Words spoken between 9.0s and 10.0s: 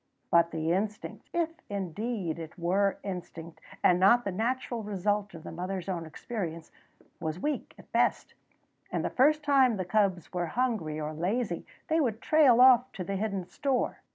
the first time the